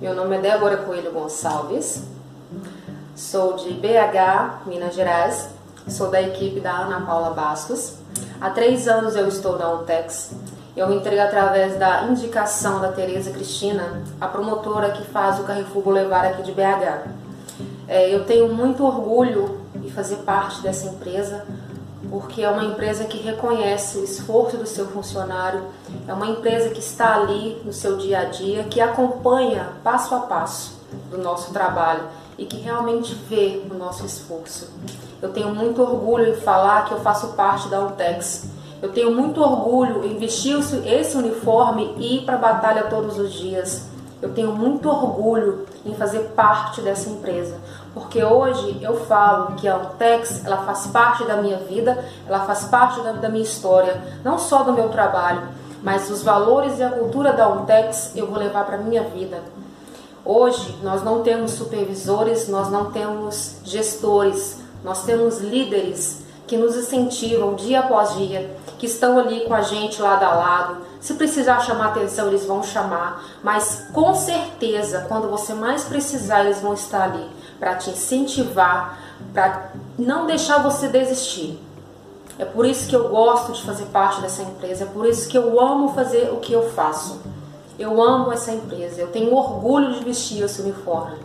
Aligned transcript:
Meu 0.00 0.14
nome 0.14 0.34
é 0.34 0.40
Débora 0.40 0.78
Coelho 0.78 1.12
Gonçalves, 1.12 2.04
sou 3.14 3.52
de 3.52 3.74
BH, 3.74 4.64
Minas 4.64 4.94
Gerais, 4.94 5.50
sou 5.88 6.10
da 6.10 6.22
equipe 6.22 6.58
da 6.58 6.72
Ana 6.72 7.04
Paula 7.04 7.34
Bastos. 7.34 7.96
Há 8.40 8.48
três 8.48 8.88
anos 8.88 9.14
eu 9.14 9.28
estou 9.28 9.58
na 9.58 9.70
Untex. 9.74 10.32
Eu 10.74 10.90
entrei 10.90 11.20
através 11.20 11.78
da 11.78 12.04
indicação 12.04 12.80
da 12.80 12.90
Tereza 12.92 13.30
Cristina, 13.30 14.02
a 14.18 14.26
promotora 14.26 14.90
que 14.92 15.04
faz 15.04 15.38
o 15.38 15.42
Carrefour 15.42 15.82
Boulevard 15.82 16.28
aqui 16.28 16.44
de 16.44 16.52
BH. 16.52 17.06
É, 17.86 18.08
eu 18.08 18.24
tenho 18.24 18.48
muito 18.54 18.82
orgulho 18.82 19.60
de 19.74 19.90
fazer 19.92 20.16
parte 20.24 20.62
dessa 20.62 20.88
empresa, 20.88 21.44
porque 22.08 22.42
é 22.42 22.48
uma 22.48 22.64
empresa 22.64 23.04
que 23.04 23.18
reconhece 23.18 23.98
o 23.98 24.04
esforço 24.04 24.56
do 24.56 24.66
seu 24.66 24.86
funcionário, 24.86 25.64
é 26.08 26.12
uma 26.12 26.26
empresa 26.26 26.70
que 26.70 26.80
está 26.80 27.16
ali 27.16 27.60
no 27.64 27.72
seu 27.72 27.96
dia 27.96 28.20
a 28.20 28.24
dia, 28.24 28.64
que 28.64 28.80
acompanha 28.80 29.72
passo 29.84 30.14
a 30.14 30.20
passo 30.20 30.80
do 31.10 31.18
nosso 31.18 31.52
trabalho 31.52 32.04
e 32.38 32.46
que 32.46 32.56
realmente 32.56 33.14
vê 33.14 33.62
o 33.70 33.74
nosso 33.74 34.06
esforço. 34.06 34.70
Eu 35.20 35.30
tenho 35.30 35.54
muito 35.54 35.82
orgulho 35.82 36.28
em 36.28 36.36
falar 36.36 36.86
que 36.86 36.92
eu 36.92 37.00
faço 37.00 37.34
parte 37.34 37.68
da 37.68 37.80
Untex. 37.80 38.48
Eu 38.80 38.90
tenho 38.92 39.14
muito 39.14 39.42
orgulho 39.42 40.06
em 40.06 40.16
vestir 40.16 40.56
esse 40.86 41.16
uniforme 41.16 41.94
e 41.98 42.16
ir 42.16 42.24
para 42.24 42.36
a 42.36 42.38
batalha 42.38 42.84
todos 42.84 43.18
os 43.18 43.30
dias. 43.30 43.86
Eu 44.22 44.34
tenho 44.34 44.52
muito 44.52 44.88
orgulho 44.88 45.66
em 45.84 45.94
fazer 45.94 46.32
parte 46.36 46.82
dessa 46.82 47.08
empresa, 47.08 47.56
porque 47.94 48.22
hoje 48.22 48.78
eu 48.82 49.06
falo 49.06 49.54
que 49.56 49.66
a 49.66 49.76
Untex 49.76 50.44
ela 50.44 50.58
faz 50.58 50.86
parte 50.88 51.24
da 51.24 51.36
minha 51.36 51.56
vida, 51.58 52.04
ela 52.26 52.40
faz 52.40 52.64
parte 52.64 53.00
da, 53.00 53.12
da 53.12 53.28
minha 53.30 53.42
história, 53.42 54.00
não 54.22 54.38
só 54.38 54.62
do 54.62 54.72
meu 54.72 54.90
trabalho, 54.90 55.48
mas 55.82 56.10
os 56.10 56.22
valores 56.22 56.78
e 56.78 56.82
a 56.82 56.90
cultura 56.90 57.32
da 57.32 57.48
Untex 57.48 58.12
eu 58.14 58.26
vou 58.26 58.38
levar 58.38 58.66
para 58.66 58.76
minha 58.76 59.04
vida. 59.04 59.42
Hoje 60.22 60.78
nós 60.82 61.02
não 61.02 61.22
temos 61.22 61.52
supervisores, 61.52 62.46
nós 62.46 62.70
não 62.70 62.90
temos 62.90 63.56
gestores, 63.64 64.58
nós 64.84 65.02
temos 65.04 65.38
líderes 65.38 66.22
que 66.46 66.58
nos 66.58 66.76
incentivam 66.76 67.54
dia 67.54 67.80
após 67.80 68.16
dia, 68.16 68.54
que 68.80 68.86
estão 68.86 69.18
ali 69.18 69.40
com 69.40 69.52
a 69.52 69.60
gente 69.60 70.00
lado 70.00 70.24
a 70.24 70.34
lado, 70.34 70.78
se 71.02 71.12
precisar 71.12 71.60
chamar 71.60 71.88
atenção, 71.88 72.28
eles 72.28 72.46
vão 72.46 72.62
chamar, 72.62 73.22
mas 73.42 73.88
com 73.92 74.14
certeza, 74.14 75.04
quando 75.06 75.28
você 75.28 75.52
mais 75.52 75.84
precisar, 75.84 76.46
eles 76.46 76.62
vão 76.62 76.72
estar 76.72 77.02
ali 77.02 77.28
para 77.58 77.74
te 77.74 77.90
incentivar, 77.90 78.98
para 79.34 79.72
não 79.98 80.24
deixar 80.24 80.62
você 80.62 80.88
desistir. 80.88 81.60
É 82.38 82.46
por 82.46 82.64
isso 82.64 82.88
que 82.88 82.96
eu 82.96 83.10
gosto 83.10 83.52
de 83.52 83.62
fazer 83.64 83.84
parte 83.84 84.22
dessa 84.22 84.40
empresa, 84.40 84.84
é 84.84 84.86
por 84.86 85.04
isso 85.04 85.28
que 85.28 85.36
eu 85.36 85.60
amo 85.60 85.92
fazer 85.92 86.30
o 86.32 86.38
que 86.38 86.54
eu 86.54 86.70
faço. 86.70 87.20
Eu 87.78 88.02
amo 88.02 88.32
essa 88.32 88.50
empresa, 88.50 88.98
eu 88.98 89.08
tenho 89.08 89.34
orgulho 89.34 89.92
de 89.92 90.02
vestir 90.02 90.42
esse 90.42 90.62
uniforme. 90.62 91.18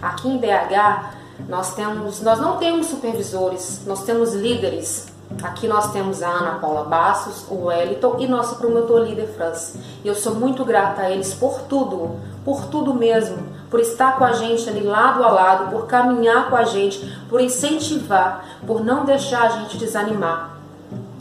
Aqui 0.00 0.30
em 0.30 0.38
BH, 0.38 1.12
nós 1.46 1.74
temos, 1.74 2.22
nós 2.22 2.38
não 2.38 2.56
temos 2.56 2.86
supervisores, 2.86 3.82
nós 3.84 4.02
temos 4.02 4.32
líderes 4.32 5.11
Aqui 5.42 5.66
nós 5.66 5.92
temos 5.92 6.22
a 6.22 6.28
Ana 6.28 6.58
Paula 6.58 6.84
Bastos, 6.84 7.46
o 7.48 7.64
Wellington 7.64 8.16
e 8.18 8.26
nosso 8.26 8.56
promotor 8.56 9.00
líder 9.00 9.28
Franz. 9.28 9.76
E 10.04 10.08
eu 10.08 10.14
sou 10.14 10.34
muito 10.34 10.64
grata 10.64 11.02
a 11.02 11.10
eles 11.10 11.34
por 11.34 11.62
tudo, 11.62 12.20
por 12.44 12.66
tudo 12.66 12.94
mesmo, 12.94 13.38
por 13.70 13.80
estar 13.80 14.18
com 14.18 14.24
a 14.24 14.32
gente 14.32 14.68
ali 14.68 14.82
lado 14.82 15.24
a 15.24 15.30
lado, 15.30 15.70
por 15.70 15.86
caminhar 15.86 16.50
com 16.50 16.56
a 16.56 16.64
gente, 16.64 17.00
por 17.28 17.40
incentivar, 17.40 18.44
por 18.66 18.84
não 18.84 19.04
deixar 19.04 19.42
a 19.42 19.48
gente 19.48 19.78
desanimar. 19.78 20.56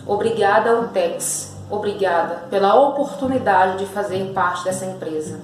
Obrigada, 0.06 0.80
Untex. 0.80 1.56
Obrigada 1.70 2.44
pela 2.50 2.76
oportunidade 2.76 3.80
de 3.80 3.86
fazer 3.86 4.34
parte 4.34 4.66
dessa 4.66 4.86
empresa. 4.86 5.40